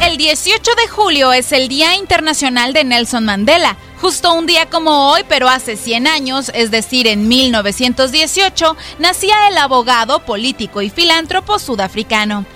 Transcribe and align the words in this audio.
El 0.00 0.16
18 0.16 0.62
de 0.76 0.88
julio 0.88 1.30
es 1.34 1.52
el 1.52 1.68
Día 1.68 1.94
Internacional 1.94 2.72
de 2.72 2.84
Nelson 2.84 3.26
Mandela. 3.26 3.76
Justo 4.00 4.32
un 4.32 4.46
día 4.46 4.64
como 4.70 5.10
hoy, 5.10 5.22
pero 5.28 5.46
hace 5.46 5.76
100 5.76 6.06
años, 6.06 6.50
es 6.54 6.70
decir, 6.70 7.06
en 7.06 7.28
1918, 7.28 8.78
nacía 8.98 9.48
el 9.48 9.58
abogado, 9.58 10.24
político 10.24 10.80
y 10.80 10.88
filántropo 10.88 11.58
sudafricano. 11.58 12.46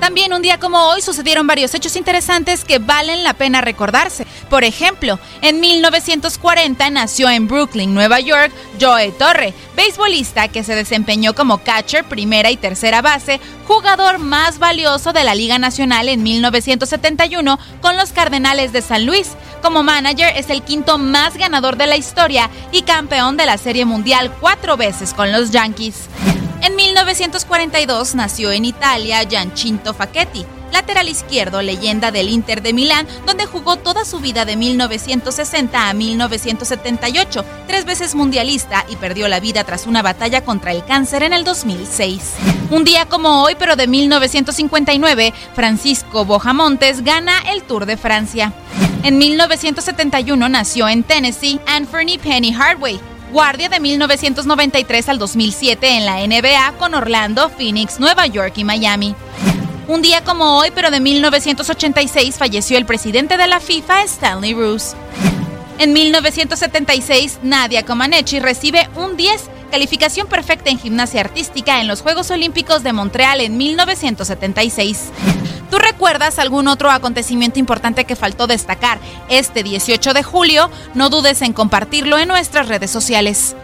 También 0.00 0.32
un 0.32 0.42
día 0.42 0.58
como 0.58 0.78
hoy 0.88 1.02
sucedieron 1.02 1.46
varios 1.46 1.74
hechos 1.74 1.96
interesantes 1.96 2.64
que 2.64 2.78
valen 2.78 3.24
la 3.24 3.34
pena 3.34 3.60
recordarse. 3.60 4.26
Por 4.50 4.64
ejemplo, 4.64 5.18
en 5.42 5.60
1940 5.60 6.90
nació 6.90 7.28
en 7.30 7.48
Brooklyn, 7.48 7.94
Nueva 7.94 8.20
York, 8.20 8.52
Joe 8.80 9.10
Torre, 9.12 9.54
beisbolista 9.74 10.48
que 10.48 10.64
se 10.64 10.74
desempeñó 10.74 11.34
como 11.34 11.58
catcher, 11.58 12.04
primera 12.04 12.50
y 12.50 12.56
tercera 12.56 13.02
base, 13.02 13.40
jugador 13.66 14.18
más 14.18 14.58
valioso 14.58 15.12
de 15.12 15.24
la 15.24 15.34
Liga 15.34 15.58
Nacional 15.58 16.08
en 16.08 16.22
1971 16.22 17.58
con 17.80 17.96
los 17.96 18.12
Cardenales 18.12 18.72
de 18.72 18.82
San 18.82 19.06
Luis. 19.06 19.30
Como 19.62 19.82
manager 19.82 20.36
es 20.36 20.50
el 20.50 20.62
quinto 20.62 20.98
más 20.98 21.36
ganador 21.36 21.76
de 21.76 21.86
la 21.86 21.96
historia 21.96 22.50
y 22.70 22.82
campeón 22.82 23.36
de 23.36 23.46
la 23.46 23.58
Serie 23.58 23.84
Mundial 23.84 24.32
cuatro 24.40 24.76
veces 24.76 25.14
con 25.14 25.32
los 25.32 25.50
Yankees. 25.50 26.08
En 26.66 26.74
1942 26.74 28.16
nació 28.16 28.50
en 28.50 28.64
Italia 28.64 29.22
Giancinto 29.22 29.94
Facchetti, 29.94 30.44
lateral 30.72 31.08
izquierdo, 31.08 31.62
leyenda 31.62 32.10
del 32.10 32.28
Inter 32.28 32.60
de 32.60 32.72
Milán, 32.72 33.06
donde 33.24 33.46
jugó 33.46 33.76
toda 33.76 34.04
su 34.04 34.18
vida 34.18 34.44
de 34.44 34.56
1960 34.56 35.88
a 35.88 35.94
1978, 35.94 37.44
tres 37.68 37.84
veces 37.84 38.16
mundialista 38.16 38.84
y 38.88 38.96
perdió 38.96 39.28
la 39.28 39.38
vida 39.38 39.62
tras 39.62 39.86
una 39.86 40.02
batalla 40.02 40.44
contra 40.44 40.72
el 40.72 40.84
cáncer 40.84 41.22
en 41.22 41.34
el 41.34 41.44
2006. 41.44 42.34
Un 42.72 42.82
día 42.82 43.06
como 43.06 43.44
hoy, 43.44 43.54
pero 43.56 43.76
de 43.76 43.86
1959, 43.86 45.32
Francisco 45.54 46.24
Bojamontes 46.24 47.04
gana 47.04 47.38
el 47.48 47.62
Tour 47.62 47.86
de 47.86 47.96
Francia. 47.96 48.52
En 49.04 49.18
1971 49.18 50.48
nació 50.48 50.88
en 50.88 51.04
Tennessee 51.04 51.60
Anthony 51.68 52.18
Penny 52.20 52.52
Hardway, 52.52 52.98
guardia 53.36 53.68
de 53.68 53.80
1993 53.80 55.10
al 55.10 55.18
2007 55.18 55.98
en 55.98 56.06
la 56.06 56.26
NBA 56.26 56.78
con 56.78 56.94
Orlando, 56.94 57.50
Phoenix, 57.50 58.00
Nueva 58.00 58.26
York 58.26 58.54
y 58.56 58.64
Miami. 58.64 59.14
Un 59.88 60.00
día 60.00 60.24
como 60.24 60.56
hoy, 60.56 60.70
pero 60.74 60.90
de 60.90 61.00
1986, 61.00 62.36
falleció 62.38 62.78
el 62.78 62.86
presidente 62.86 63.36
de 63.36 63.46
la 63.46 63.60
FIFA, 63.60 64.04
Stanley 64.04 64.54
Bruce. 64.54 64.96
En 65.78 65.92
1976, 65.92 67.40
Nadia 67.42 67.84
Comaneci 67.84 68.40
recibe 68.40 68.88
un 68.96 69.18
10, 69.18 69.50
calificación 69.70 70.28
perfecta 70.28 70.70
en 70.70 70.78
gimnasia 70.78 71.20
artística 71.20 71.82
en 71.82 71.88
los 71.88 72.00
Juegos 72.00 72.30
Olímpicos 72.30 72.82
de 72.82 72.94
Montreal 72.94 73.42
en 73.42 73.58
1976. 73.58 75.10
¿Tú 75.70 75.78
recuerdas 75.78 76.38
algún 76.38 76.68
otro 76.68 76.90
acontecimiento 76.90 77.58
importante 77.58 78.04
que 78.04 78.16
faltó 78.16 78.46
destacar 78.46 78.98
este 79.28 79.62
18 79.62 80.14
de 80.14 80.22
julio? 80.22 80.70
No 80.94 81.10
dudes 81.10 81.42
en 81.42 81.52
compartirlo 81.52 82.18
en 82.18 82.28
nuestras 82.28 82.68
redes 82.68 82.90
sociales. 82.90 83.56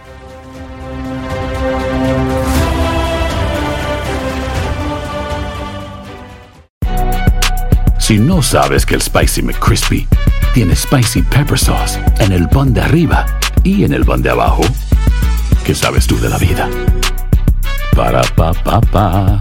Si 7.99 8.19
no 8.19 8.43
sabes 8.43 8.85
que 8.85 8.97
el 8.97 9.01
Spicy 9.01 9.43
McCrispy 9.43 10.09
tiene 10.55 10.75
Spicy 10.75 11.23
Pepper 11.23 11.59
Sauce 11.59 11.99
en 12.19 12.33
el 12.33 12.49
pan 12.49 12.75
de 12.75 12.81
arriba 12.81 13.25
y 13.63 13.85
en 13.85 13.93
el 13.93 14.05
pan 14.05 14.21
de 14.23 14.31
abajo, 14.31 14.63
¿qué 15.65 15.75
sabes 15.75 16.07
tú 16.07 16.19
de 16.19 16.29
la 16.29 16.37
vida? 16.37 16.69
Para, 17.95 18.23
pa, 18.35 18.53
pa, 18.53 18.81
pa. 18.81 19.41